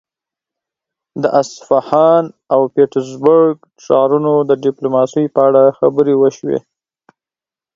[1.21, 6.59] د اصفهان او پيترزبورګ ښارونو د ډيپلوماسي په اړه خبرې وشوې.